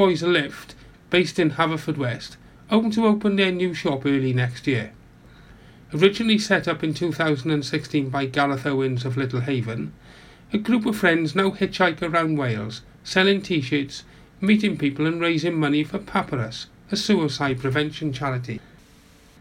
[0.00, 0.74] Boys Lift,
[1.10, 2.36] based in Haverfordwest,
[2.70, 4.92] hoping to open their new shop early next year.
[5.92, 9.92] Originally set up in 2016 by Gareth Owens of Little Haven,
[10.54, 14.04] a group of friends now hitchhike around Wales, selling t-shirts,
[14.40, 18.58] meeting people and raising money for Papyrus, a suicide prevention charity.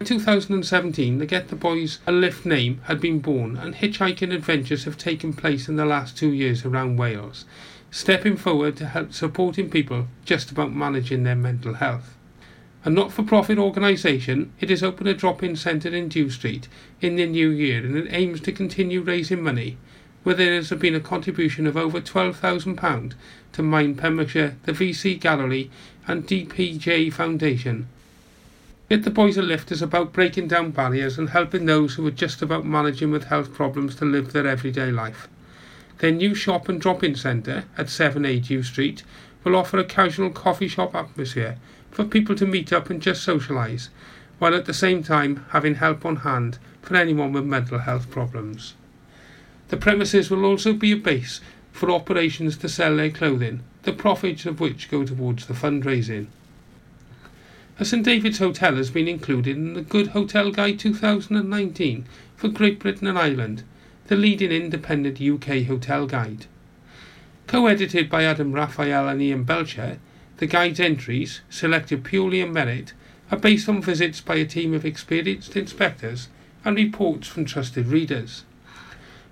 [0.01, 4.83] In 2017, the Get the Boys a Lift name had been born and hitchhiking adventures
[4.83, 7.45] have taken place in the last two years around Wales,
[7.91, 12.15] stepping forward to help supporting people just about managing their mental health.
[12.85, 16.67] A not for profit organisation, it has opened a drop in centre in Dew Street
[17.01, 19.77] in the new year and it aims to continue raising money,
[20.23, 23.13] where there has been a contribution of over £12,000
[23.53, 25.69] to Mind Pembrokeshire, the VC Gallery,
[26.07, 27.87] and DPJ Foundation.
[28.89, 32.11] Get the Boys a Lift is about breaking down barriers and helping those who are
[32.11, 35.27] just about managing with health problems to live their everyday life.
[35.99, 39.03] Their new shop and drop in centre at 7A Dew Street
[39.43, 41.57] will offer a casual coffee shop atmosphere
[41.91, 43.89] for people to meet up and just socialise,
[44.39, 48.75] while at the same time having help on hand for anyone with mental health problems.
[49.67, 54.45] The premises will also be a base for operations to sell their clothing, the profits
[54.45, 56.27] of which go towards the fundraising.
[57.77, 62.05] A St David's Hotel has been included in the Good Hotel Guide 2019
[62.35, 63.63] for Great Britain and Ireland,
[64.09, 66.47] the leading independent UK hotel guide.
[67.45, 69.99] Co-edited by Adam Raphael and Ian Belcher,
[70.37, 72.93] the guide's entries, selected purely on merit,
[73.31, 76.27] are based on visits by a team of experienced inspectors
[76.65, 78.45] and reports from trusted readers.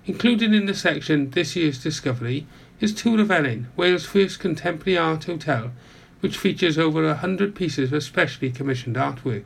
[0.06, 2.46] Included in the section This Year's Discovery
[2.80, 5.72] is Tour of Wales' first contemporary art hotel,
[6.20, 9.44] which features over a hundred pieces of specially commissioned artwork.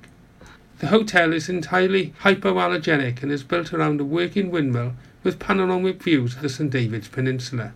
[0.80, 4.92] The hotel is entirely hypoallergenic and is built around a working windmill
[5.23, 7.73] with panoramic views of the St David's Peninsula.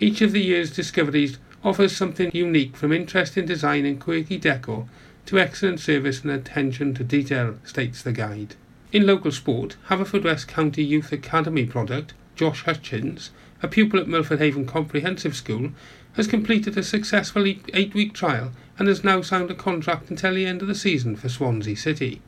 [0.00, 4.88] Each of the year's discoveries offers something unique from interesting design and quirky decor
[5.26, 8.54] to excellent service and attention to detail, states the guide.
[8.92, 13.30] In local sport, Haverfordwest County Youth Academy product, Josh Hutchins,
[13.62, 15.72] a pupil at Milford Haven Comprehensive School,
[16.14, 20.46] has completed a successful eight week trial and has now signed a contract until the
[20.46, 22.22] end of the season for Swansea City.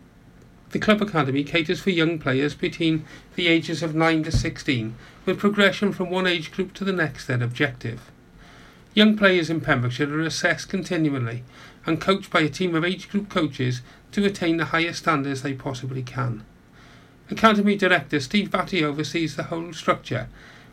[0.71, 3.05] The club academy caters for young players between
[3.35, 4.95] the ages of 9 to 16,
[5.27, 8.11] with progression from one age group to the next their objective.
[8.95, 11.43] Young players in Pembrokeshire are assessed continually
[11.87, 13.83] and coached by a team of age group coaches
[14.13, 16.45] to attain the highest standards they possibly can.
[17.31, 20.29] Academy Director Steve Batty oversees the whole structure,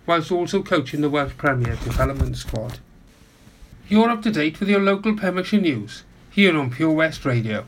[0.05, 2.79] whilst also coaching the Welsh Premier development squad.
[3.89, 7.65] You're up to date with your local Pembrokeshire news here on Pure West Radio.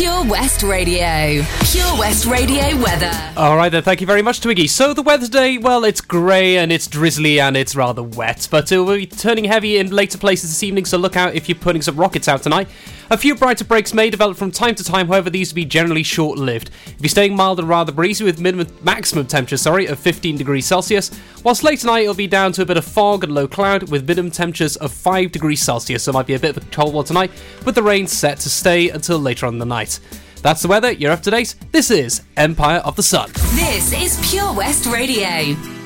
[0.00, 1.42] Pure West Radio.
[1.64, 3.10] Pure West Radio weather.
[3.36, 3.82] All right, then.
[3.82, 4.66] Thank you very much, Twiggy.
[4.66, 8.72] So the weather today, well, it's grey and it's drizzly and it's rather wet, but
[8.72, 10.86] uh, it will be turning heavy in later places this evening.
[10.86, 12.68] So look out if you're putting some rockets out tonight.
[13.12, 16.04] A few brighter breaks may develop from time to time, however, these will be generally
[16.04, 16.70] short lived.
[16.86, 20.64] If you're staying mild and rather breezy with minimum maximum temperature, sorry, of 15 degrees
[20.64, 21.10] Celsius,
[21.42, 24.06] whilst late tonight it'll be down to a bit of fog and low cloud with
[24.06, 26.94] minimum temperatures of 5 degrees Celsius, so it might be a bit of a cold
[26.94, 27.32] one tonight,
[27.66, 29.98] with the rain set to stay until later on the night.
[30.42, 31.56] That's the weather, you're up to date.
[31.72, 33.32] This is Empire of the Sun.
[33.56, 35.79] This is Pure West Radio.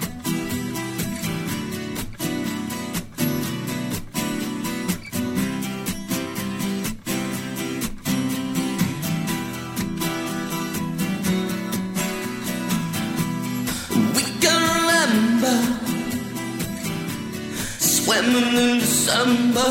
[18.14, 19.70] Swimming in December,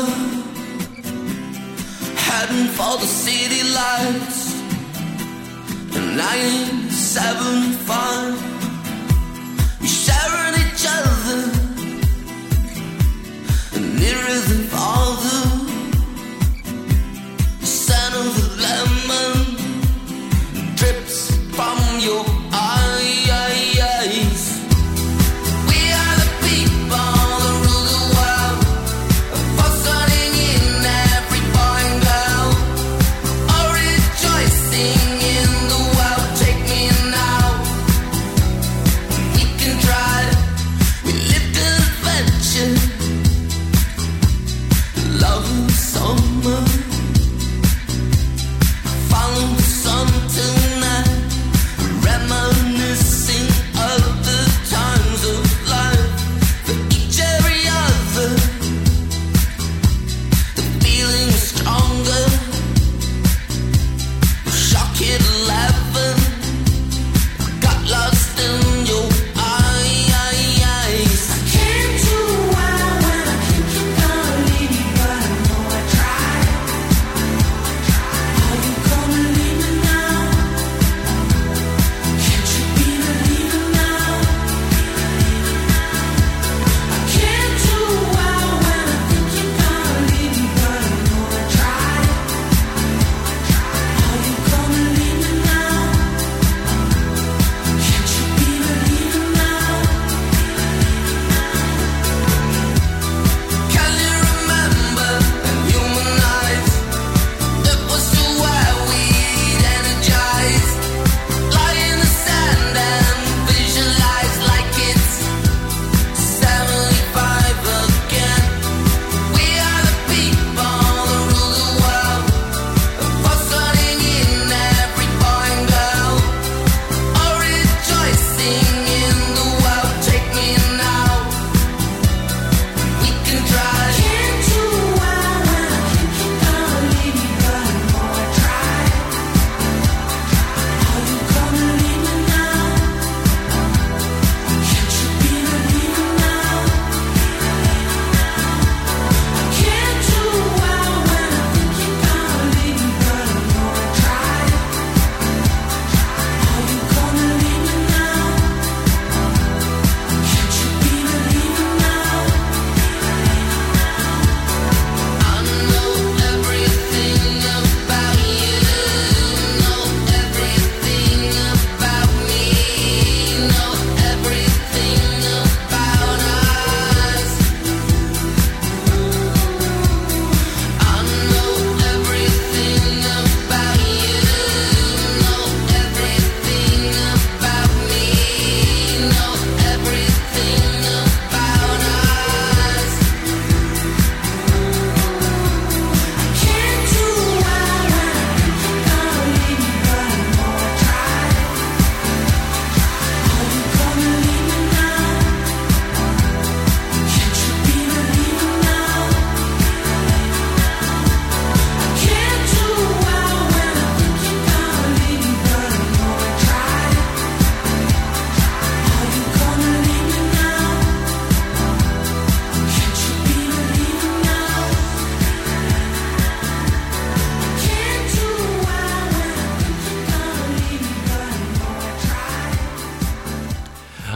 [2.24, 4.42] heading for the city lights.
[6.90, 8.34] Seven, five,
[9.80, 11.40] we sharing each other,
[14.00, 15.42] nearer than farther.
[17.60, 19.33] The scent of the lemon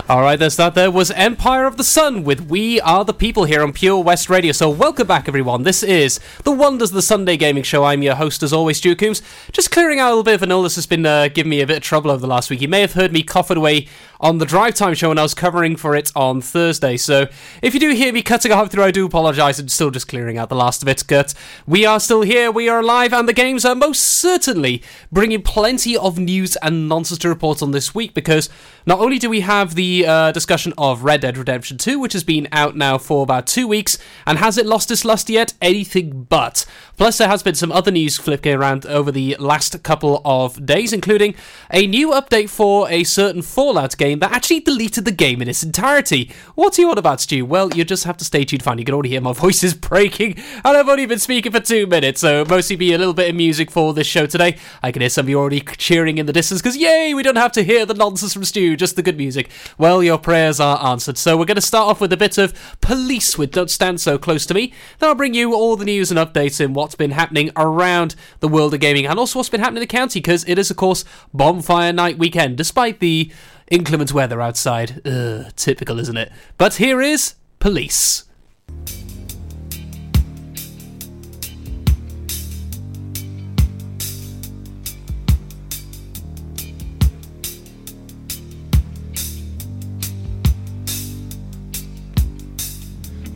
[0.08, 0.74] All right, there's that.
[0.74, 4.30] There was Empire of the Sun with We Are the People here on Pure West
[4.30, 4.52] Radio.
[4.52, 5.64] So, welcome back, everyone.
[5.64, 7.84] This is the Wonders of the Sunday Gaming Show.
[7.84, 9.20] I'm your host, as always, Stu Coombs.
[9.52, 11.66] Just clearing out a little bit of an illness has been uh, giving me a
[11.66, 12.62] bit of trouble over the last week.
[12.62, 13.86] You may have heard me coughing away
[14.18, 16.96] on the Drive Time show when I was covering for it on Thursday.
[16.96, 17.26] So,
[17.60, 19.58] if you do hear me cutting a half through, I do apologise.
[19.58, 21.04] I'm still just clearing out the last of it.
[21.06, 21.34] But
[21.66, 24.82] we are still here, we are alive, and the games are most certainly
[25.12, 28.48] bringing plenty of news and nonsense to report on this week because
[28.86, 32.24] not only do we have the uh, discussion of Red Dead Redemption 2, which has
[32.24, 35.54] been out now for about two weeks, and has it lost its lust yet?
[35.60, 36.64] Anything but.
[36.98, 40.92] Plus, there has been some other news flipping around over the last couple of days,
[40.92, 41.32] including
[41.72, 45.62] a new update for a certain Fallout game that actually deleted the game in its
[45.62, 46.32] entirety.
[46.56, 47.46] What are you on about, Stu?
[47.46, 48.78] Well, you just have to stay tuned, fine.
[48.78, 51.86] You can already hear my voice is breaking, and I've only been speaking for two
[51.86, 54.58] minutes, so mostly be a little bit of music for this show today.
[54.82, 57.36] I can hear some of you already cheering in the distance because, yay, we don't
[57.36, 59.50] have to hear the nonsense from Stu, just the good music.
[59.78, 61.16] Well, your prayers are answered.
[61.16, 64.18] So we're going to start off with a bit of police with Don't Stand So
[64.18, 64.72] Close to Me.
[64.98, 68.48] Then I'll bring you all the news and updates in what's been happening around the
[68.48, 70.76] world of gaming and also what's been happening in the county because it is, of
[70.78, 71.04] course,
[71.34, 73.30] Bonfire Night weekend, despite the
[73.70, 75.06] inclement weather outside.
[75.06, 76.32] Ugh, typical, isn't it?
[76.56, 78.24] But here is police.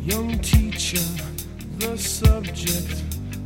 [0.03, 0.99] Young teacher,
[1.79, 2.92] the subject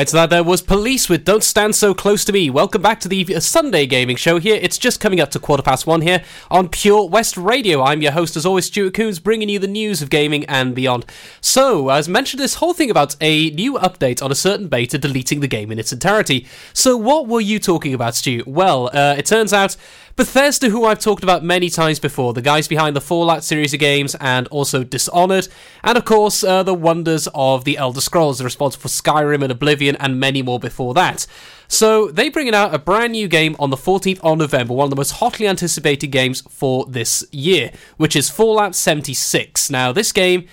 [0.00, 2.48] Right, so that there was Police with Don't Stand So Close to Me.
[2.48, 4.58] Welcome back to the Sunday Gaming Show here.
[4.62, 7.82] It's just coming up to quarter past one here on Pure West Radio.
[7.82, 11.04] I'm your host, as always, Stewart Coons, bringing you the news of gaming and beyond.
[11.42, 15.40] So, as mentioned, this whole thing about a new update on a certain beta deleting
[15.40, 16.46] the game in its entirety.
[16.72, 18.42] So, what were you talking about, Stu?
[18.46, 19.76] Well, uh, it turns out
[20.16, 23.80] Bethesda, who I've talked about many times before, the guys behind the Fallout series of
[23.80, 25.48] games and also Dishonored,
[25.82, 29.89] and of course, uh, the wonders of the Elder Scrolls, responsible for Skyrim and Oblivion
[29.96, 31.26] and many more before that.
[31.68, 34.90] So they bringing out a brand new game on the 14th of November, one of
[34.90, 39.70] the most hotly anticipated games for this year, which is Fallout 76.
[39.70, 40.46] Now, this game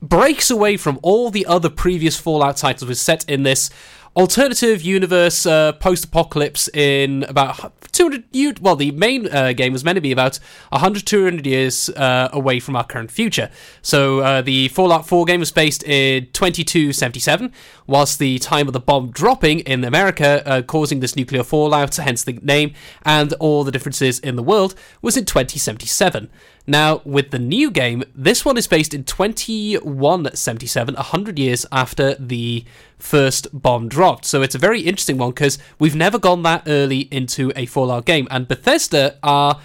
[0.00, 3.70] breaks away from all the other previous Fallout titles, was set in this
[4.16, 9.96] alternative universe uh, post-apocalypse in about 200 years well the main uh, game was meant
[9.96, 10.38] to be about
[10.70, 13.50] 100 200 years uh, away from our current future
[13.82, 17.52] so uh, the fallout 4 game was based in 2277
[17.86, 22.24] whilst the time of the bomb dropping in america uh, causing this nuclear fallout hence
[22.24, 22.72] the name
[23.04, 26.28] and all the differences in the world was in 2077
[26.66, 32.64] now, with the new game, this one is based in 2177, 100 years after the
[32.98, 34.24] first bomb dropped.
[34.24, 37.83] So it's a very interesting one because we've never gone that early into a Fallout
[38.04, 38.28] game.
[38.30, 39.60] And Bethesda are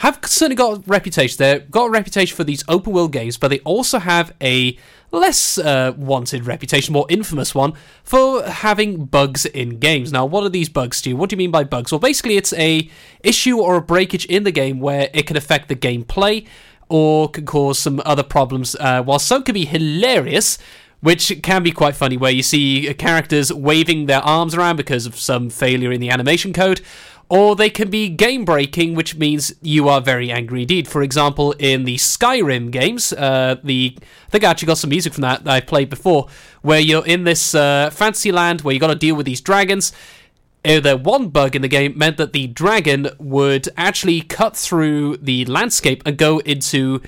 [0.00, 1.36] have certainly got a reputation.
[1.38, 4.76] They've got a reputation for these open world games, but they also have a
[5.10, 7.72] less uh, wanted reputation, more infamous one,
[8.04, 10.12] for having bugs in games.
[10.12, 11.16] Now, what are these bugs, Stu?
[11.16, 11.92] What do you mean by bugs?
[11.92, 15.68] Well, basically, it's a issue or a breakage in the game where it can affect
[15.68, 16.46] the gameplay
[16.88, 18.76] or can cause some other problems.
[18.78, 20.58] Uh, while some can be hilarious,
[21.00, 25.16] which can be quite funny, where you see characters waving their arms around because of
[25.16, 26.80] some failure in the animation code,
[27.28, 30.86] or they can be game breaking, which means you are very angry indeed.
[30.86, 35.12] For example, in the Skyrim games, uh, the I think I actually got some music
[35.12, 36.28] from that that I played before,
[36.62, 39.92] where you're in this uh, fancy land where you got to deal with these dragons.
[40.64, 45.16] Uh, the one bug in the game meant that the dragon would actually cut through
[45.18, 47.00] the landscape and go into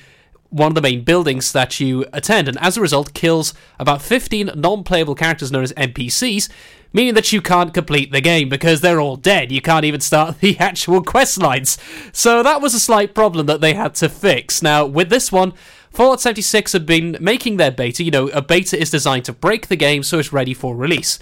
[0.51, 4.53] one of the main buildings that you attend, and as a result, kills about 15
[4.55, 6.49] non playable characters known as NPCs,
[6.93, 9.53] meaning that you can't complete the game because they're all dead.
[9.53, 11.79] You can't even start the actual quest lines.
[12.13, 14.63] So that was a slight problem that they had to fix.
[14.63, 15.53] Now, with this one,
[15.91, 18.05] Fallout 76 have been making their beta.
[18.05, 21.19] You know, a beta is designed to break the game so it's ready for release.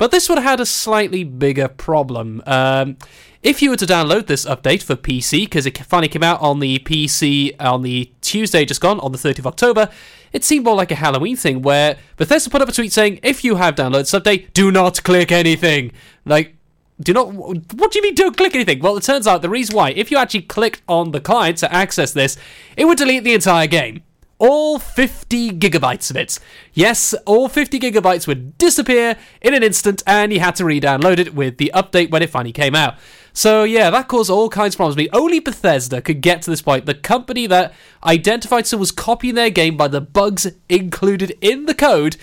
[0.00, 2.42] But this would have had a slightly bigger problem.
[2.46, 2.96] Um,
[3.42, 6.58] if you were to download this update for PC, because it finally came out on
[6.58, 9.90] the PC on the Tuesday just gone, on the 30th of October,
[10.32, 13.44] it seemed more like a Halloween thing where Bethesda put up a tweet saying, if
[13.44, 15.92] you have downloaded this update, do not click anything.
[16.24, 16.56] Like,
[16.98, 17.34] do not.
[17.34, 18.80] What do you mean don't click anything?
[18.80, 21.70] Well, it turns out the reason why, if you actually clicked on the client to
[21.70, 22.38] access this,
[22.74, 24.02] it would delete the entire game
[24.40, 26.40] all 50 gigabytes of it.
[26.72, 31.18] Yes, all 50 gigabytes would disappear in an instant, and you had to re download
[31.18, 32.96] it with the update when it finally came out.
[33.32, 34.96] So, yeah, that caused all kinds of problems.
[34.96, 36.86] I mean, only Bethesda could get to this point.
[36.86, 41.74] The company that identified someone was copying their game by the bugs included in the
[41.74, 42.16] code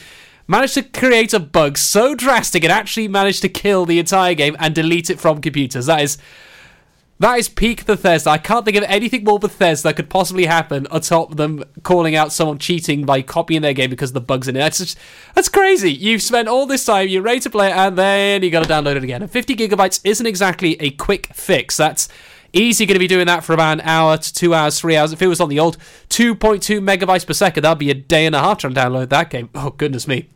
[0.47, 4.55] managed to create a bug so drastic it actually managed to kill the entire game
[4.59, 5.85] and delete it from computers.
[5.85, 6.17] That is
[7.19, 8.29] that is peak Bethesda.
[8.29, 12.31] I can't think of anything more Bethesda that could possibly happen atop them calling out
[12.31, 14.59] someone cheating by copying their game because the bugs in it.
[14.59, 14.97] That's just,
[15.33, 15.91] that's crazy.
[15.91, 18.69] You've spent all this time, you're ready to play it, and then you got to
[18.69, 19.21] download it again.
[19.23, 21.75] And 50 gigabytes isn't exactly a quick fix.
[21.75, 22.07] That's
[22.53, 25.11] easy going to be doing that for about an hour to two hours, three hours.
[25.11, 25.77] If it was on the old
[26.09, 29.29] 2.2 megabytes per second, that'd be a day and a half trying to download that
[29.29, 29.49] game.
[29.55, 30.29] Oh goodness me.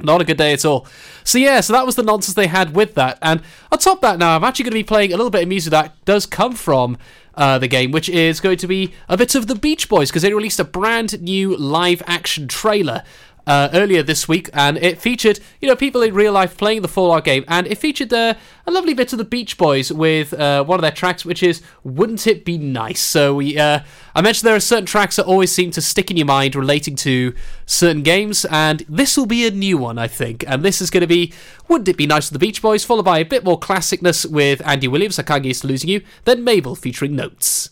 [0.00, 0.86] Not a good day at all.
[1.22, 3.18] So yeah, so that was the nonsense they had with that.
[3.20, 5.42] And on top of that now, I'm actually going to be playing a little bit
[5.42, 6.96] of music that does come from
[7.34, 10.22] uh, the game, which is going to be a bit of the Beach Boys, because
[10.22, 13.02] they released a brand new live action trailer
[13.46, 16.88] uh, earlier this week, and it featured, you know, people in real life playing the
[16.88, 18.34] Fallout game, and it featured uh,
[18.66, 21.62] a lovely bit of the Beach Boys with uh, one of their tracks, which is
[21.84, 23.80] "Wouldn't It Be Nice." So we, uh,
[24.14, 26.96] I mentioned there are certain tracks that always seem to stick in your mind relating
[26.96, 27.34] to
[27.66, 31.02] certain games, and this will be a new one, I think, and this is going
[31.02, 31.32] to be
[31.68, 34.66] "Wouldn't It Be Nice" with the Beach Boys, followed by a bit more classicness with
[34.66, 37.71] Andy Williams, I Can't Get Used to Losing You, then Mabel featuring Not3s.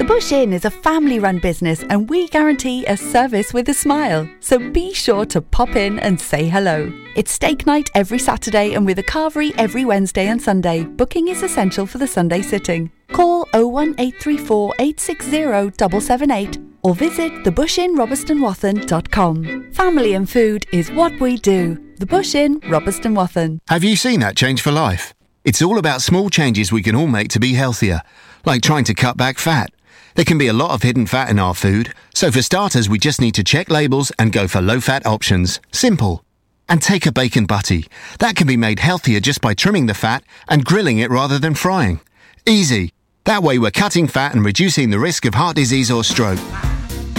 [0.00, 3.74] The Bush Inn is a family run business and we guarantee a service with a
[3.74, 4.26] smile.
[4.40, 6.90] So be sure to pop in and say hello.
[7.16, 10.84] It's steak night every Saturday and with a carvery every Wednesday and Sunday.
[10.84, 12.90] Booking is essential for the Sunday sitting.
[13.12, 15.30] Call 01834 860
[15.76, 19.72] 778 or visit thebushinrobertsonwathen.com.
[19.74, 21.76] Family and food is what we do.
[21.98, 23.60] The Bush Inn, Robeston Wathen.
[23.68, 25.12] Have you seen that change for life?
[25.44, 28.00] It's all about small changes we can all make to be healthier,
[28.46, 29.70] like trying to cut back fat.
[30.14, 32.98] There can be a lot of hidden fat in our food, so for starters, we
[32.98, 35.60] just need to check labels and go for low fat options.
[35.72, 36.24] Simple.
[36.68, 37.86] And take a bacon butty.
[38.18, 41.54] That can be made healthier just by trimming the fat and grilling it rather than
[41.54, 42.00] frying.
[42.46, 42.92] Easy.
[43.24, 46.38] That way, we're cutting fat and reducing the risk of heart disease or stroke.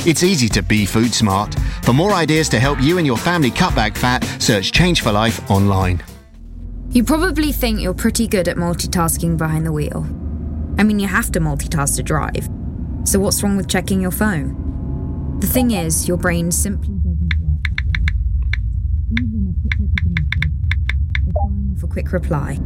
[0.03, 1.53] It's easy to be food smart.
[1.83, 5.11] For more ideas to help you and your family cut back fat, search Change for
[5.11, 6.03] Life online.
[6.89, 10.05] You probably think you're pretty good at multitasking behind the wheel.
[10.77, 12.49] I mean, you have to multitask to drive.
[13.03, 15.39] So, what's wrong with checking your phone?
[15.39, 17.59] The thing is, your brain simply doesn't work.
[19.19, 20.51] Even a quick look at the message,
[21.25, 22.59] or firing off a quick reply,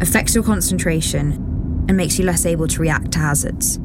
[0.00, 1.32] affects your concentration
[1.88, 3.80] and makes you less able to react to hazards.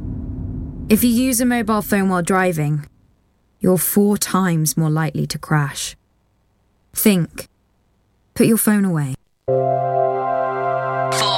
[0.89, 2.85] If you use a mobile phone while driving,
[3.61, 5.95] you're four times more likely to crash.
[6.91, 7.47] Think.
[8.33, 9.15] Put your phone away.
[9.47, 9.53] For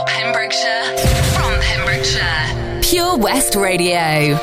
[0.08, 0.98] Pembrokeshire,
[1.36, 4.40] from Pembrokeshire, Pure West Radio.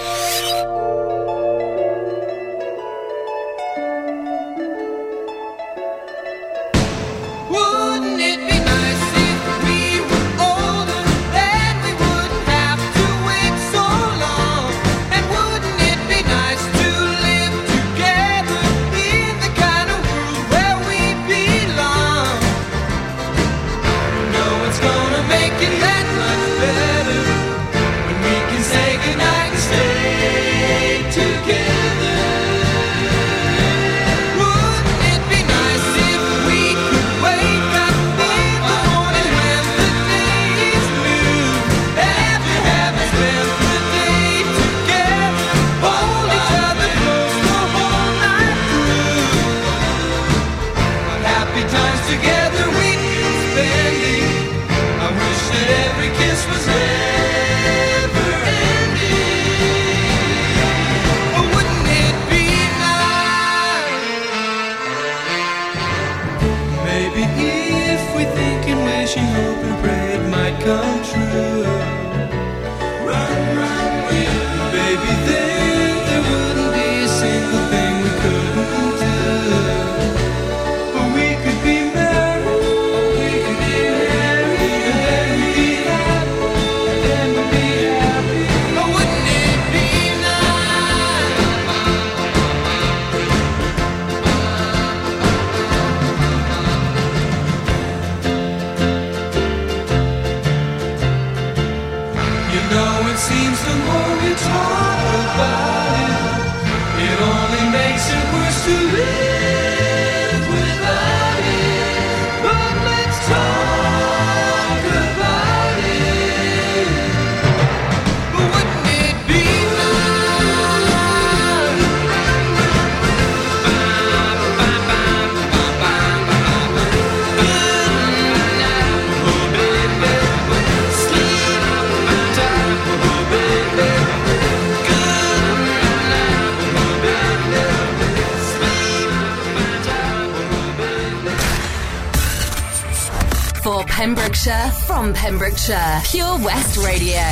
[144.04, 147.22] Pembrokeshire, from Pembrokeshire, Pure West Radio.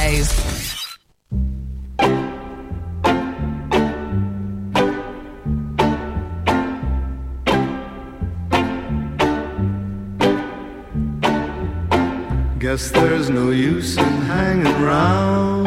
[12.61, 15.67] Guess there's no use in hanging around.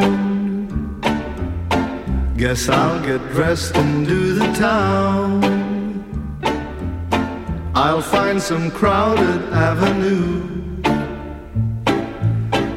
[2.38, 5.44] Guess I'll get dressed and do the town.
[7.74, 10.53] I'll find some crowded avenue.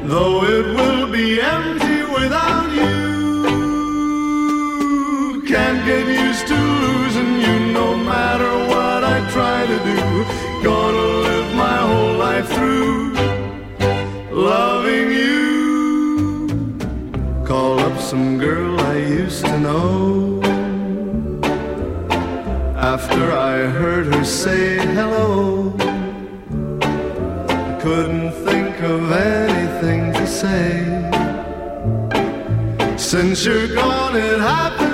[0.08, 2.96] Though it will be empty without you.
[5.46, 10.24] Can't get used to losing you no matter what I try to do.
[10.64, 13.12] Gonna live my whole life through
[14.32, 16.48] loving you.
[17.44, 20.40] Call up some girl I used to know.
[22.94, 25.74] After I heard her say hello,
[27.50, 29.47] I couldn't think of anything
[33.08, 34.87] Since you're gone, it happens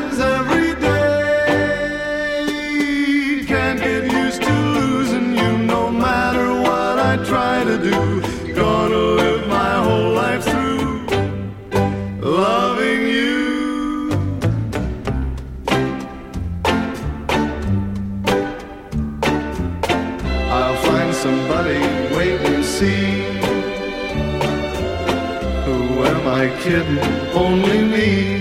[26.36, 26.98] I kitten,
[27.32, 28.40] only me.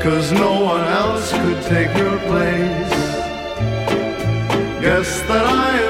[0.00, 3.00] Cause no one else could take your place.
[4.80, 5.89] Guess that I am.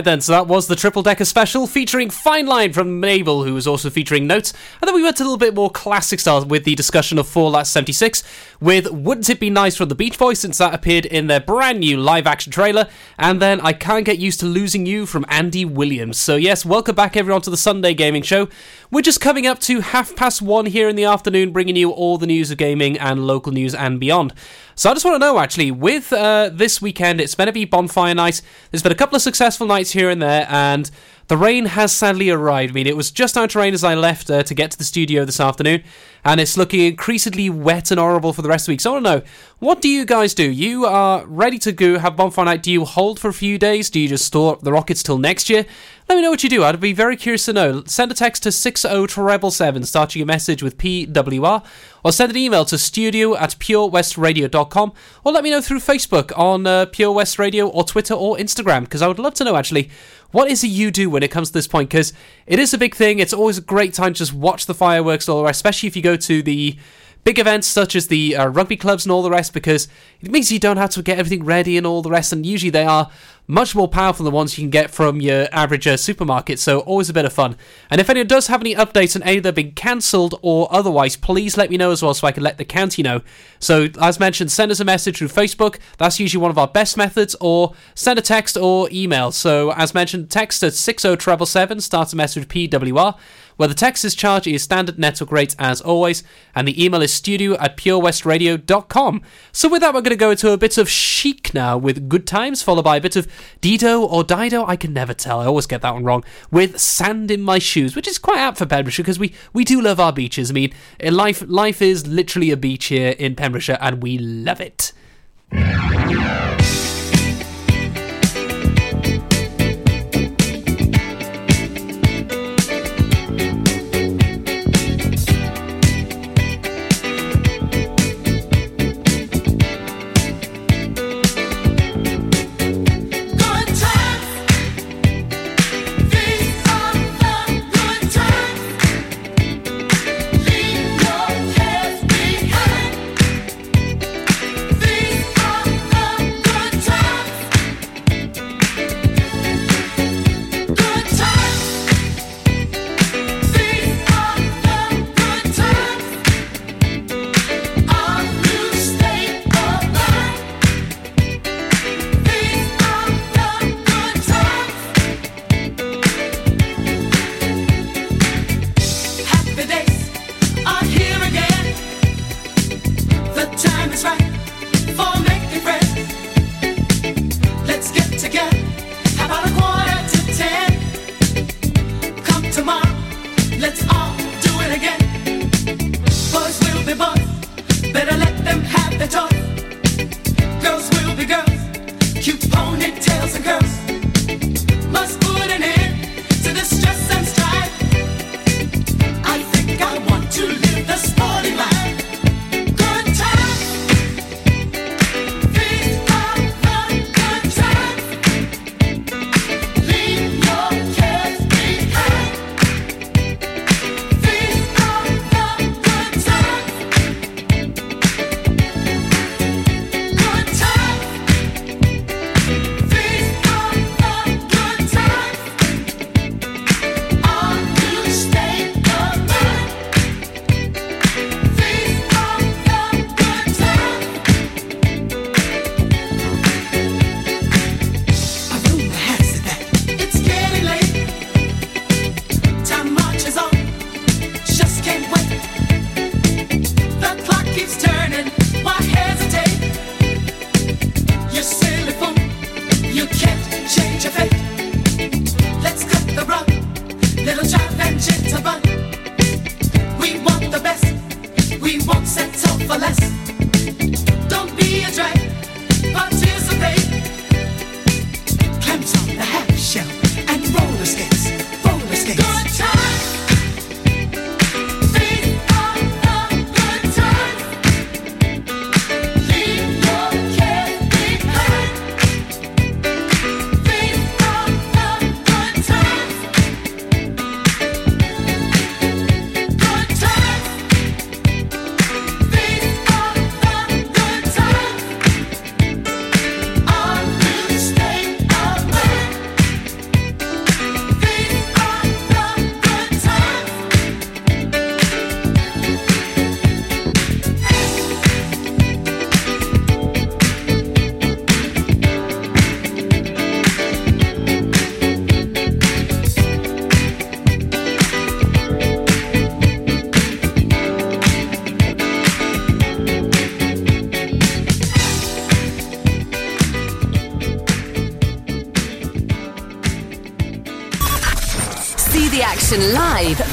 [0.00, 3.52] right then, so that was the triple decker special featuring Fine Line from Mabel, who
[3.52, 4.54] was also featuring Not3s.
[4.80, 7.66] And then we went a little bit more classic style with the discussion of Fallout
[7.66, 8.22] 76
[8.62, 11.80] with Wouldn't It Be Nice from the Beach Boys, since that appeared in their brand
[11.80, 12.88] new live action trailer.
[13.18, 16.16] And then I Can't Get Used to Losing You from Andy Williams.
[16.16, 18.48] So, yes, welcome back everyone to the Sunday Gaming Show.
[18.90, 22.16] We're just coming up to half past one here in the afternoon, bringing you all
[22.16, 24.32] the news of gaming and local news and beyond.
[24.74, 27.64] So I just want to know, actually, with uh, this weekend, it's going to be
[27.64, 28.40] bonfire night.
[28.70, 30.90] There's been a couple of successful nights here and there, and
[31.30, 32.72] the rain has sadly arrived.
[32.72, 34.78] I mean, it was just starting to rain as I left uh, to get to
[34.78, 35.84] the studio this afternoon,
[36.24, 38.80] and it's looking increasingly wet and horrible for the rest of the week.
[38.80, 39.22] So I want to know,
[39.60, 40.50] what do you guys do?
[40.50, 42.64] You are ready to go have bonfire night.
[42.64, 43.90] Do you hold for a few days?
[43.90, 45.66] Do you just store up the rockets till next year?
[46.08, 46.64] Let me know what you do.
[46.64, 47.84] I'd be very curious to know.
[47.84, 51.64] Send a text to 60777, starting your message with PWR,
[52.04, 56.66] or send an email to studio at purewestradio.com, or let me know through Facebook on
[56.66, 59.88] uh, Pure West Radio or Twitter or Instagram, because I would love to know actually
[60.32, 61.90] what is it you do when it comes to this point?
[61.90, 62.12] Because
[62.46, 63.18] it is a big thing.
[63.18, 66.02] It's always a great time to just watch the fireworks, all the especially if you
[66.02, 66.76] go to the
[67.24, 69.88] big events such as the uh, rugby clubs and all the rest, because
[70.20, 72.32] it means you don't have to get everything ready and all the rest.
[72.32, 73.10] And usually they are
[73.50, 76.58] much more powerful than the ones you can get from your average uh, supermarket.
[76.60, 77.56] So always a bit of fun.
[77.90, 81.68] And if anyone does have any updates on have been cancelled or otherwise, please let
[81.68, 83.22] me know as well, so I can let the county know.
[83.58, 85.78] So as mentioned, send us a message through Facebook.
[85.98, 89.32] That's usually one of our best methods, or send a text or email.
[89.32, 93.18] So as mentioned, text at 60777, start a message with PWR
[93.60, 97.12] where the text is charged is standard network rates as always, and the email is
[97.12, 99.20] studio at purewestradio.com.
[99.52, 102.26] So with that, we're going to go into a bit of chic now with Good
[102.26, 103.28] Times, followed by a bit of
[103.60, 107.30] Dido or Dido, I can never tell, I always get that one wrong, with Sand
[107.30, 110.10] in My Shoes, which is quite apt for Pembrokeshire because we, we do love our
[110.10, 110.50] beaches.
[110.50, 114.62] I mean, eh, life, life is literally a beach here in Pembrokeshire, and we love
[114.62, 114.94] it.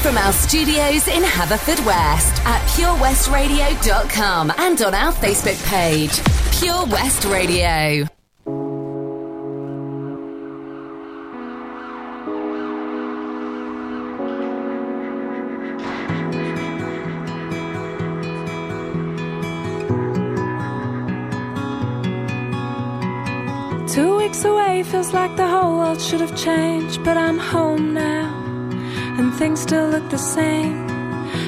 [0.07, 6.23] From our studios in Haverfordwest at purewestradio.com and on our Facebook page,
[6.57, 8.07] Pure West Radio.
[23.93, 28.16] Two weeks away feels like the whole world should have changed, but I'm home now,
[29.37, 30.87] things still look the same.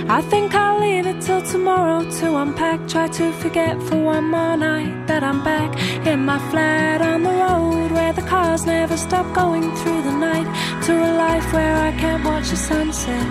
[0.07, 2.87] I think I'll leave it till tomorrow to unpack.
[2.87, 5.71] Try to forget for one more night that I'm back
[6.05, 10.47] in my flat on the road where the cars never stop going through the night.
[10.85, 13.27] To a life where I can't watch the sunset.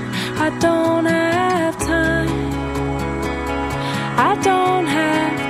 [0.47, 2.31] I don't have time.
[4.31, 5.48] I don't have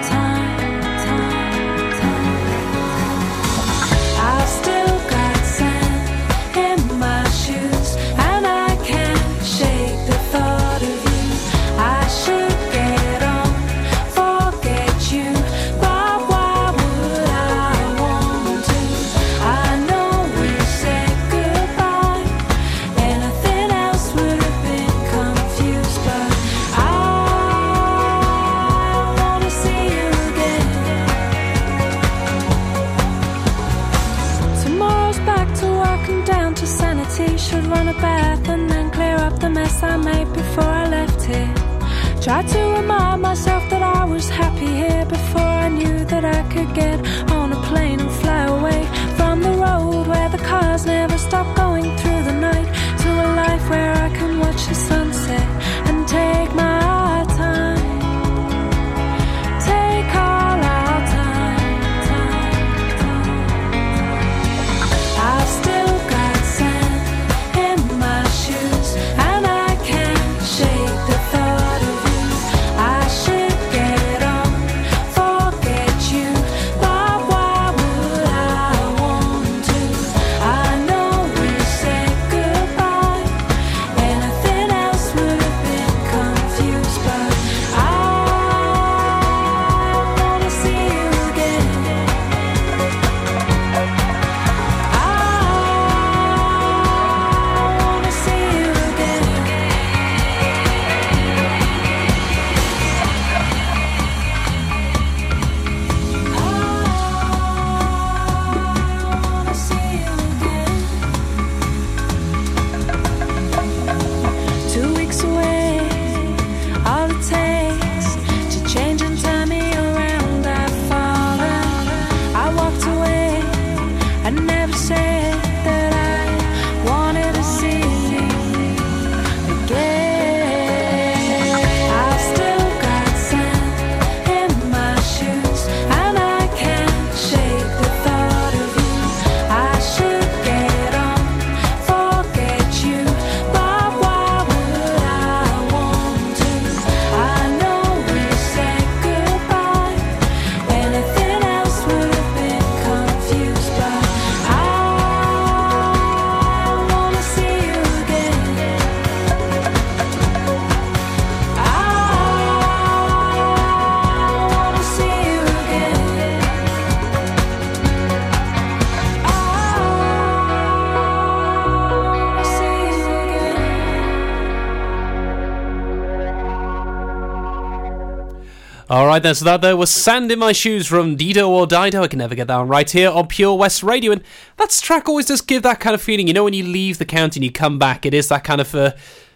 [179.25, 179.37] right.
[179.37, 182.03] So that there was "Sand in My Shoes" from Dido or Dido.
[182.03, 184.23] I can never get that one right here on Pure West Radio, and
[184.57, 186.27] that track always does give that kind of feeling.
[186.27, 188.61] You know, when you leave the county and you come back, it is that kind
[188.61, 188.93] of uh,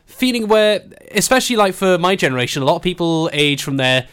[0.06, 4.08] feeling where, especially like for my generation, a lot of people age from their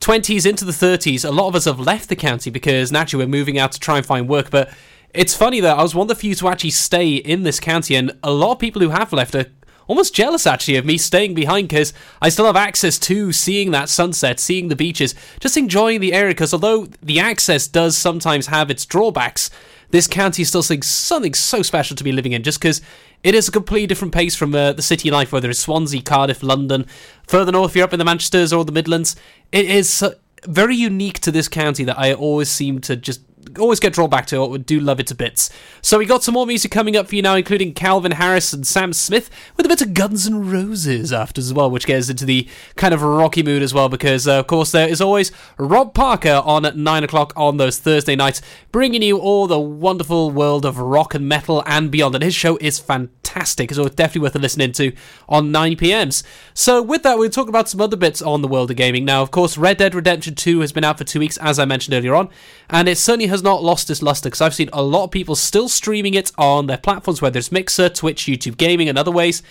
[0.00, 1.24] 20s into the 30s.
[1.24, 3.96] A lot of us have left the county because naturally we're moving out to try
[3.96, 4.70] and find work, but.
[5.16, 7.94] It's funny that I was one of the few to actually stay in this county,
[7.94, 9.46] and a lot of people who have left are
[9.86, 13.88] almost jealous actually of me staying behind because I still have access to seeing that
[13.88, 16.34] sunset, seeing the beaches, just enjoying the area.
[16.34, 19.50] Because although the access does sometimes have its drawbacks,
[19.90, 22.80] this county still seems something so special to be living in just because
[23.22, 26.42] it is a completely different pace from uh, the city life, whether it's Swansea, Cardiff,
[26.42, 26.84] London,
[27.26, 29.16] further north, you're up in the Manchesters or the Midlands.
[29.50, 30.14] It is uh,
[30.46, 33.22] very unique to this county that I always seem to just
[33.58, 34.54] always get drawn back to.
[34.54, 35.50] I do love it to bits.
[35.82, 38.66] So we got some more music coming up for you now, including Calvin Harris and
[38.66, 42.24] Sam Smith with a bit of Guns N' Roses after as well, which gets into
[42.24, 43.88] the kind of rocky mood as well.
[43.88, 47.78] Because uh, of course there is always Rob Parker on at nine o'clock on those
[47.78, 48.40] Thursday nights,
[48.72, 52.14] bringing you all the wonderful world of rock and metal and beyond.
[52.14, 53.72] And his show is fantastic fantastic.
[53.72, 54.92] So it's definitely worth a listening to
[55.28, 56.22] on 9 PMs.
[56.54, 59.04] So with that, we'll talk about some other bits on the world of gaming.
[59.04, 61.64] Now, of course, Red Dead Redemption 2 has been out for two weeks, as I
[61.64, 62.28] mentioned earlier on,
[62.70, 65.34] and it certainly has not lost its luster because I've seen a lot of people
[65.34, 69.42] still streaming it on their platforms, whether it's Mixer, Twitch, YouTube Gaming, and other ways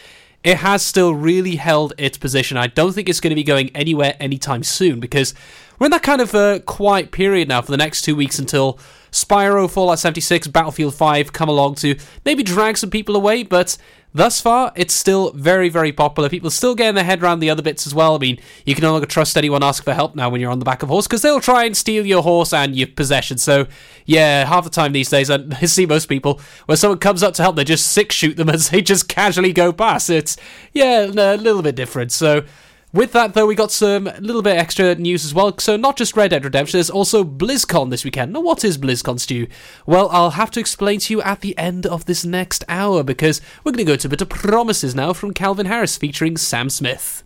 [0.43, 2.57] it has still really held its position.
[2.57, 5.33] I don't think it's going to be going anywhere anytime soon because
[5.79, 8.77] we're in that kind of uh, quiet period now for the next two weeks until
[9.13, 11.95] Spyro, Fallout 76, Battlefield 5 come along to
[12.25, 13.77] maybe drag some people away, but
[14.11, 16.29] thus far it's still very, very popular.
[16.29, 18.15] People still getting their head around the other bits as well.
[18.15, 20.57] I mean, you can no longer trust anyone ask for help now when you're on
[20.57, 23.43] the back of a horse because they'll try and steal your horse and your possessions.
[23.43, 23.67] So,
[24.05, 27.43] yeah, half the time these days, I see most people when someone comes up to
[27.43, 30.09] help, they just six shoot them as they just casually go past.
[30.09, 30.37] It's,
[30.73, 32.11] yeah, a little bit different.
[32.11, 32.45] So,
[32.93, 35.57] with that, though, we got some little bit extra news as well.
[35.57, 38.33] So, not just Red Dead Redemption, there's also BlizzCon this weekend.
[38.33, 39.47] Now, what is BlizzCon, Stu?
[39.87, 43.41] Well, I'll have to explain to you at the end of this next hour because
[43.63, 46.69] we're going to go to a bit of promises now from Calvin Harris featuring Sam
[46.69, 47.23] Smith.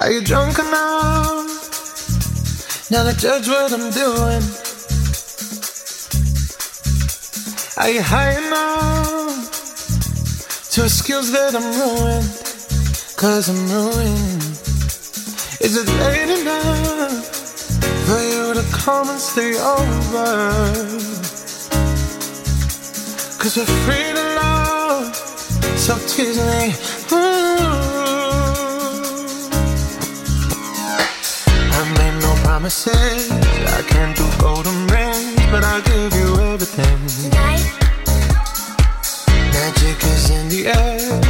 [0.00, 1.70] Are you drunk enough
[2.90, 4.42] now to judge what I'm doing?
[7.76, 9.50] Are you high enough
[10.72, 12.49] to skills that I'm ruined?
[13.20, 14.42] Cause I'm ruined.
[15.60, 17.26] Is it late enough
[18.06, 20.24] for you to come and stay over?
[23.38, 25.14] Cause we're free to love,
[25.76, 26.72] so tease me.
[31.76, 33.30] I made no promises.
[33.30, 37.30] I can't do golden rings, but I'll give you everything.
[39.52, 41.29] Magic is in the air.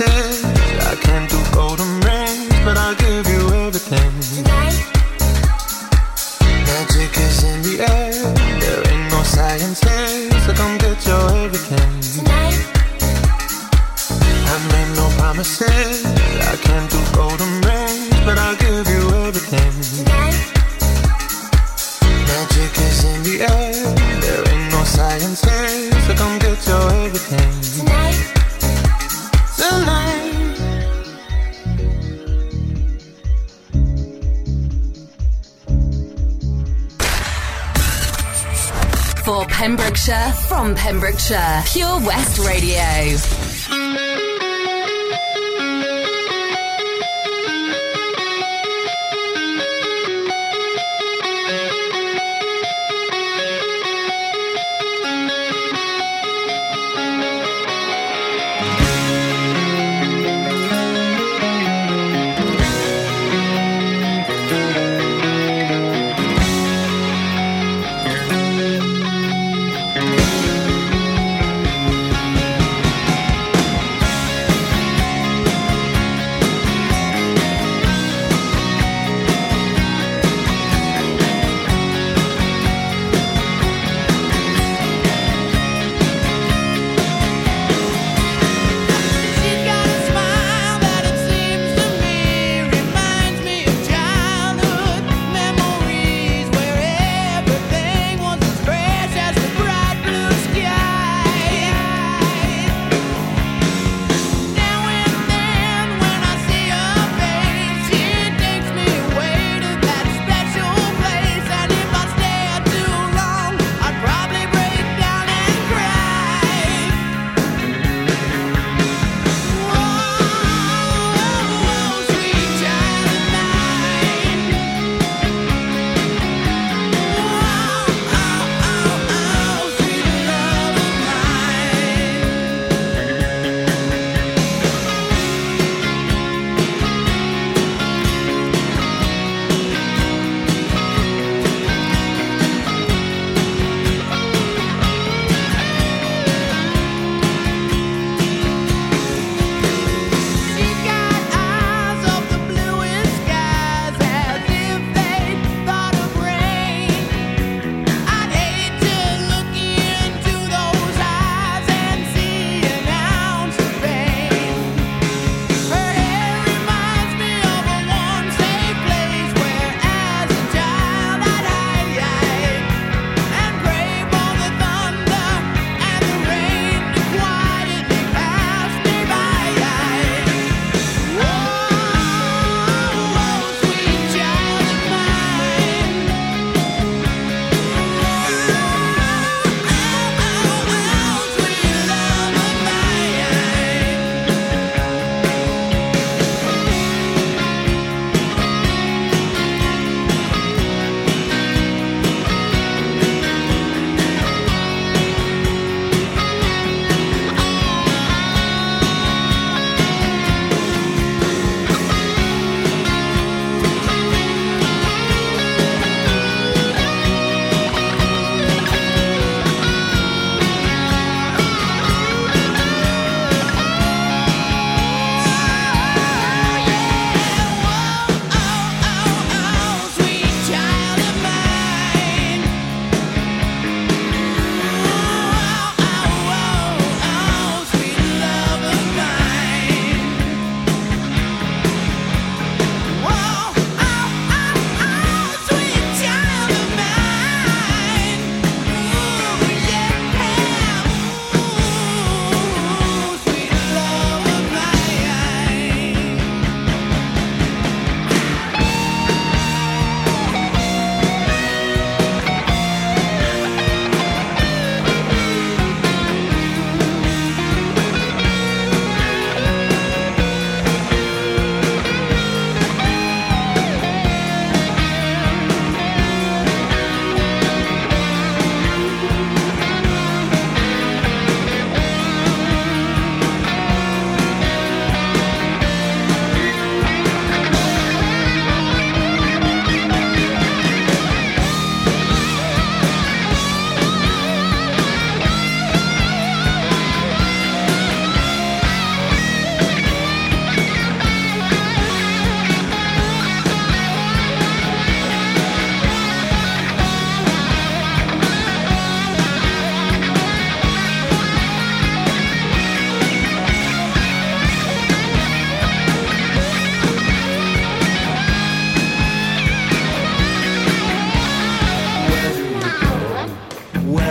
[0.00, 0.44] no promises.
[0.86, 1.65] I can't do golden
[41.28, 43.35] Pure West Radio.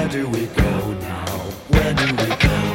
[0.05, 1.25] Where do we go now?
[1.69, 2.74] Where do we go?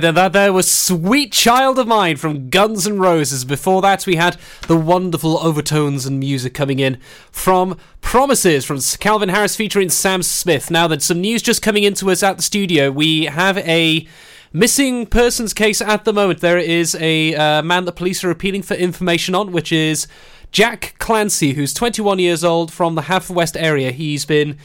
[0.00, 3.44] That there was "Sweet Child of Mine" from Guns N' Roses.
[3.44, 4.36] Before that, we had
[4.68, 6.98] the wonderful overtones and music coming in
[7.30, 10.70] from "Promises" from Calvin Harris featuring Sam Smith.
[10.70, 14.06] Now, that some news just coming into us at the studio, we have a
[14.52, 16.40] missing persons case at the moment.
[16.40, 20.06] There is a uh, man that police are appealing for information on, which is
[20.52, 23.92] Jack Clancy, who's 21 years old from the Haverfordwest area.
[23.92, 24.58] He's been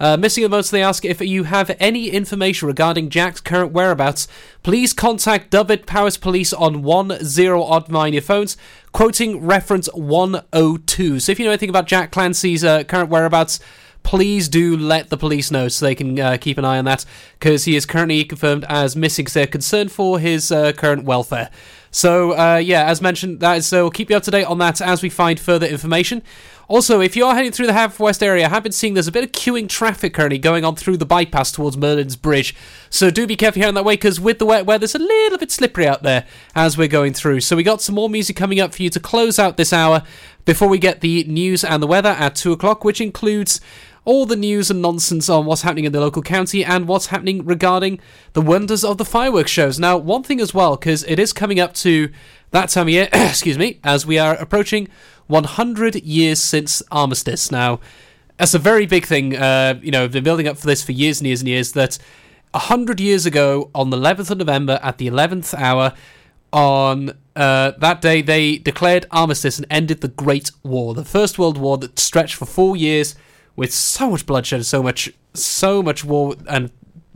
[0.00, 4.28] uh, missing the most, they ask if you have any information regarding Jack's current whereabouts.
[4.62, 8.56] Please contact Dyfed Powys Police on 10 odd nine your phones,
[8.92, 11.20] quoting reference 102.
[11.20, 13.60] So if you know anything about Jack Clancy's uh, current whereabouts,
[14.08, 17.04] please do let the police know so they can uh, keep an eye on that
[17.38, 19.26] because he is currently confirmed as missing.
[19.26, 21.50] So they're concerned for his uh, current welfare.
[21.90, 23.84] So uh, yeah, as mentioned, that is so.
[23.84, 26.22] We'll keep you up to date on that as we find further information.
[26.68, 29.12] Also, if you are heading through the Haverfordwest area, I have been seeing there's a
[29.12, 32.54] bit of queuing traffic currently going on through the bypass towards Merlin's Bridge.
[32.88, 34.98] So do be careful here on that way because with the wet weather, it's a
[34.98, 37.40] little bit slippery out there as we're going through.
[37.40, 40.02] So we got some more music coming up for you to close out this hour
[40.44, 43.60] before we get the news and the weather at two o'clock, which includes
[44.08, 47.44] all the news and nonsense on what's happening in the local county and what's happening
[47.44, 48.00] regarding
[48.32, 49.78] the wonders of the fireworks shows.
[49.78, 52.08] Now, one thing as well, because it is coming up to
[52.50, 54.88] that time of year, excuse me, as we are approaching
[55.26, 57.52] 100 years since Armistice.
[57.52, 57.80] Now,
[58.38, 59.36] that's a very big thing.
[59.36, 61.72] Uh, you know, I've been building up for this for years and years and years.
[61.72, 61.98] That
[62.52, 65.92] 100 years ago, on the 11th of November, at the 11th hour,
[66.50, 71.58] on uh, that day, they declared armistice and ended the Great War, the First World
[71.58, 73.14] War that stretched for four years
[73.58, 76.70] with so much bloodshed, so much, so much war, and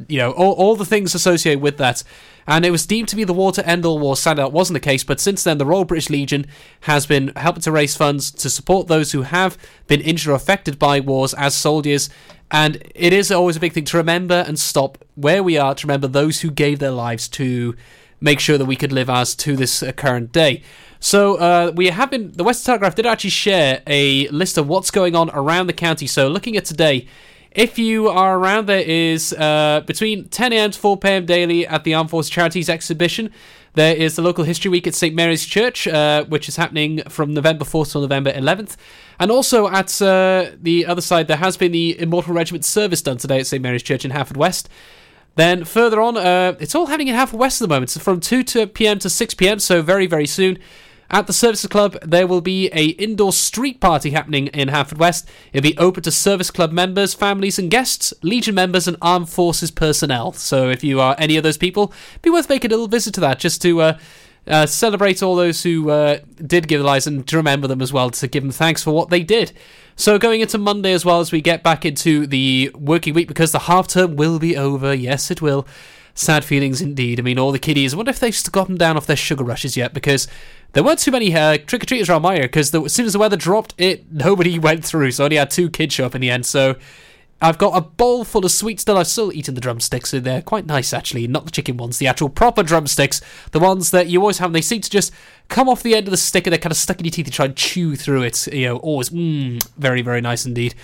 [0.09, 2.03] you know all, all the things associated with that.
[2.49, 4.19] And it was deemed to be the war to end all wars.
[4.19, 5.05] Sadly, that wasn't the case.
[5.05, 6.47] But since then, the Royal British Legion
[6.81, 10.81] has been helping to raise funds to support those who have been injured or affected
[10.81, 12.11] by wars as soldiers.
[12.51, 15.87] And it is always a big thing to remember and stop where we are to
[15.87, 17.77] remember those who gave their lives to
[18.21, 20.65] make sure that we could live as to this uh, current day.
[21.03, 22.31] So uh, we have been.
[22.31, 26.07] The Western Telegraph did actually share a list of what's going on around the county.
[26.07, 27.09] So looking at today,
[27.51, 30.71] if you are around, there is uh, between 10 a.m.
[30.71, 31.27] to 4 p.m.
[31.27, 33.33] daily at the Armed Forces Charities exhibition.
[33.75, 37.35] There is the local History Week at St Mary's Church, uh, which is happening from
[37.35, 38.77] November 4th till November 11th.
[39.19, 43.17] And also at uh, the other side, there has been the Immortal Regiment service done
[43.17, 44.67] today at St Mary's Church in Haverfordwest.
[45.35, 47.91] Then further on, uh, it's all happening in Haverfordwest at the moment.
[47.91, 49.01] From 2 to p.m.
[49.01, 50.59] to 6 p.m., so very, very soon.
[51.15, 55.27] At the Services Club, there will be a indoor street party happening in Haverfordwest.
[55.53, 59.71] It'll be open to Service Club members, families, and guests, Legion members, and Armed Forces
[59.71, 60.33] personnel.
[60.33, 61.93] So if you are any of those people,
[62.23, 63.99] be worth making a little visit to that just to uh,
[64.47, 67.93] uh, celebrate all those who uh, did give their lives and to remember them as
[67.93, 69.53] well, to give them thanks for what they did.
[69.97, 73.53] So going into Monday as well as we get back into the working week because
[73.53, 74.95] the half term will be over.
[74.95, 75.67] Yes, it will.
[76.15, 77.19] Sad feelings indeed.
[77.19, 77.95] I mean, all the kiddies.
[77.95, 80.29] I wonder if they've gotten down off their sugar rushes yet because
[80.73, 83.13] there weren't too many uh, trick or treaters around my area because as soon as
[83.13, 85.13] the weather dropped, it nobody went through.
[85.13, 86.47] So I only had two kids show up in the end.
[86.47, 86.77] So
[87.41, 88.97] I've got a bowl full of sweets still.
[88.97, 90.13] I've still eaten the drumsticks.
[90.13, 93.21] They're quite nice actually, not the chicken ones, the actual proper drumsticks,
[93.51, 94.47] the ones that you always have.
[94.47, 95.13] And they seem to just
[95.49, 97.27] come off the end of the stick and they're kind of stuck in your teeth.
[97.27, 98.47] You try and chew through it.
[98.47, 100.75] You know, always mm, very very nice indeed.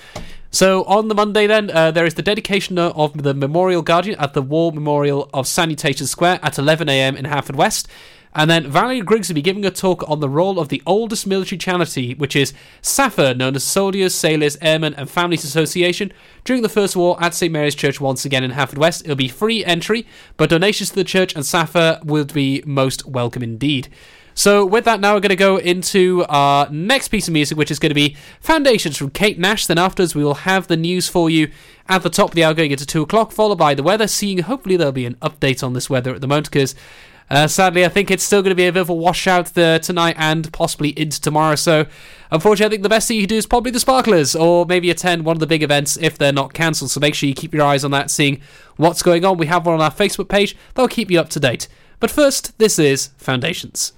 [0.51, 4.33] So on the Monday, then uh, there is the dedication of the Memorial Guardian at
[4.33, 7.17] the War Memorial of Salutation Square at 11 a.m.
[7.17, 7.87] in Haverford West.
[8.35, 11.27] And then Valerie Griggs will be giving a talk on the role of the oldest
[11.27, 12.53] military charity, which is
[12.83, 16.13] SSAFA, known as Soldiers, Sailors, Airmen and Families Association,
[16.45, 19.03] during the First War at St Mary's Church once again in Haverford West.
[19.05, 20.07] It'll be free entry,
[20.37, 23.89] but donations to the church and SSAFA will be most welcome indeed.
[24.39, 27.73] So, with that, now we're going to go into our next piece of music, which
[27.73, 29.67] is going to be Foundations from Kate Nash.
[29.67, 31.51] Then, afterwards, we will have the news for you
[31.89, 34.07] at the top of the hour going into 2 o'clock, followed by the weather.
[34.07, 36.77] Seeing hopefully there'll be an update on this weather at the moment because.
[37.31, 39.79] Uh, sadly, I think it's still going to be a bit of a washout there
[39.79, 41.57] tonight and possibly into tomorrow.
[41.57, 41.87] So,
[42.31, 44.91] unfortunately, I think the best thing you can do is probably the Sparklers or maybe
[44.91, 46.91] attend one of the big events if they're not cancelled.
[46.91, 48.41] So, make sure you keep your eyes on that, seeing
[48.77, 49.37] what's going on.
[49.37, 51.69] We have one on our Facebook page, that'll keep you up to date.
[52.01, 53.93] But first, this is Foundations.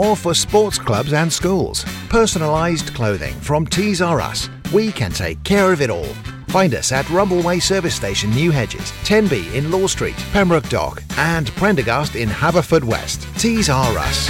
[0.00, 1.84] or for sports clubs and schools.
[2.08, 4.48] Personalised clothing from Tees R Us.
[4.72, 6.14] We can take care of it all.
[6.48, 11.48] Find us at Rumbleway Service Station, New Hedges, 10B in Law Street, Pembroke Dock, and
[11.52, 13.38] Prendergast in Haverfordwest.
[13.38, 14.28] Tees R Us.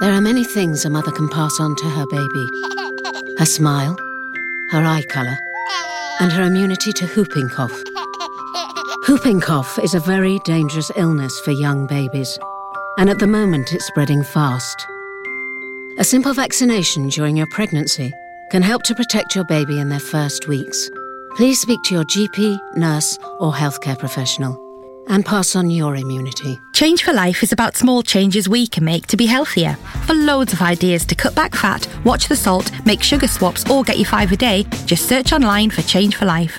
[0.00, 2.48] There are many things a mother can pass on to her baby
[3.38, 3.96] her smile,
[4.70, 5.38] her eye colour,
[6.20, 7.84] and her immunity to whooping cough.
[9.08, 12.36] Whooping cough is a very dangerous illness for young babies,
[12.98, 14.86] and at the moment it's spreading fast.
[15.98, 18.12] A simple vaccination during your pregnancy
[18.50, 20.90] can help to protect your baby in their first weeks.
[21.36, 24.64] Please speak to your GP, nurse, or healthcare professional
[25.08, 26.58] and pass on your immunity.
[26.74, 29.74] Change4Life is about small changes we can make to be healthier.
[30.06, 33.82] For loads of ideas to cut back fat, watch the salt, make sugar swaps, or
[33.82, 36.58] get your five a day, just search online for Change4Life.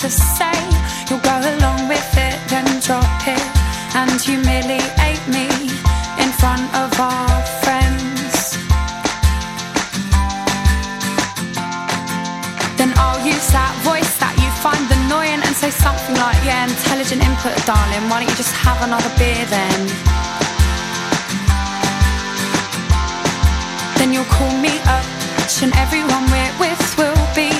[0.00, 0.56] To say,
[1.10, 3.46] you'll go along with it, then drop it
[3.92, 5.44] and humiliate me
[6.16, 8.56] in front of our friends.
[12.80, 17.20] Then I'll use that voice that you find annoying and say something like, Yeah, intelligent
[17.20, 18.08] input, darling.
[18.08, 19.80] Why don't you just have another beer then?
[24.00, 25.04] Then you'll call me up,
[25.60, 27.59] and everyone we're with will be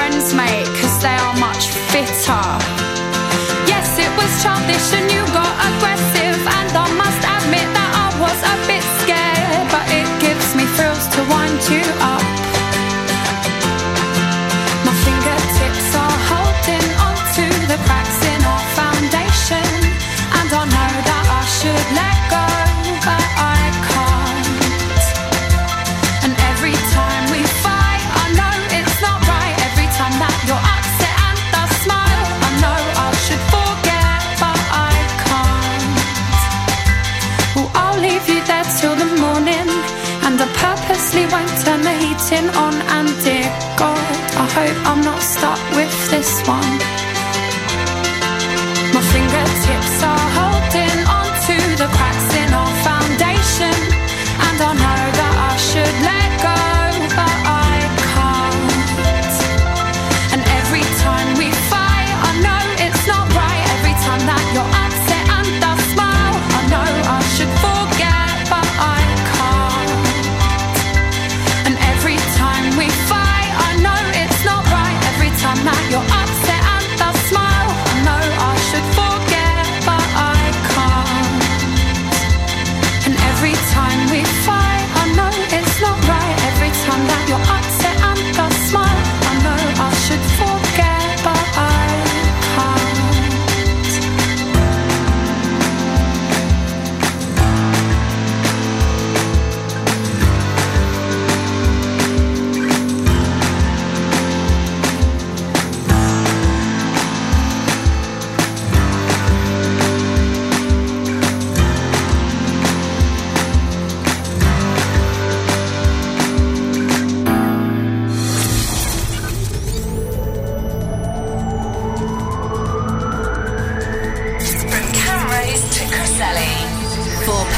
[4.41, 5.40] childish and you got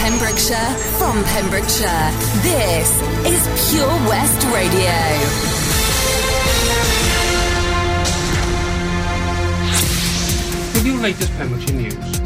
[0.03, 2.91] Pembrokeshire, from Pembrokeshire, this
[3.25, 4.91] is Pure West Radio.
[10.73, 12.19] With your latest Pembrokeshire news,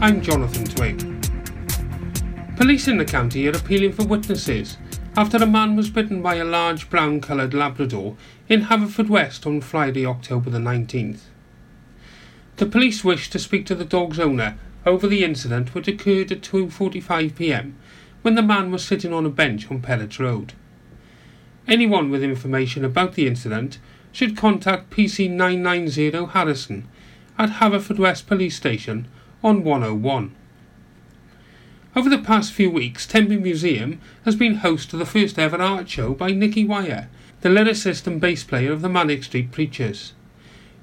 [0.00, 2.56] I'm Jonathan Twig.
[2.56, 4.78] Police in the county are appealing for witnesses
[5.14, 8.16] after a man was bitten by a large brown coloured Labrador
[8.48, 11.24] in Haverfordwest on Friday, October the 19th.
[12.56, 14.58] The police wish to speak to the dog's owner
[14.88, 17.74] over the incident which occurred at 2.45pm
[18.22, 20.54] when the man was sitting on a bench on Pellets Road.
[21.68, 23.78] Anyone with information about the incident
[24.10, 26.88] should contact PC 990 Harrison
[27.38, 29.06] at Haverfordwest Police Station
[29.44, 30.34] on 101.
[31.94, 35.88] Over the past few weeks, Tenby Museum has been host to the first ever art
[35.88, 37.08] show by Nicky Wire,
[37.42, 40.14] the lyricist and bass player of the Manic Street Preachers.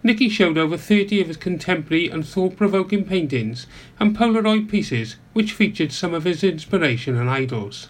[0.06, 3.66] Nicky showed over 30 of his contemporary and thought-provoking paintings
[4.00, 7.90] and Polaroid pieces which featured some of his inspiration and idols.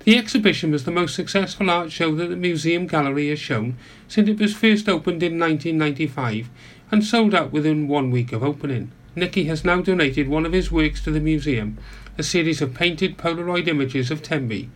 [0.00, 3.76] The exhibition was the most successful art show that the museum gallery has shown
[4.08, 6.48] since it was first opened in 1995
[6.90, 8.90] and sold out within one week of opening.
[9.14, 11.78] Nicky has now donated one of his works to the museum,
[12.18, 14.70] a series of painted Polaroid images of Tenby,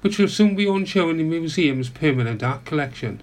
[0.00, 3.22] which will soon be on show in the museum's permanent art collection.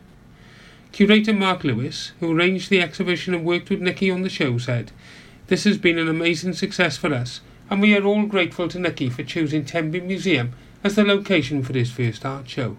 [0.93, 4.91] Curator Mark Lewis, who arranged the exhibition and worked with Nicky on the show, said,
[5.47, 9.09] This has been an amazing success for us, and we are all grateful to Nicky
[9.09, 12.77] for choosing Tenby Museum as the location for his first art show.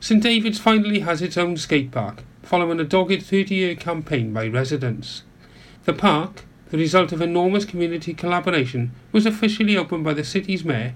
[0.00, 4.48] St David's finally has its own skate park, following a dogged 30 year campaign by
[4.48, 5.22] residents.
[5.84, 10.94] The park, the result of enormous community collaboration, was officially opened by the city's mayor,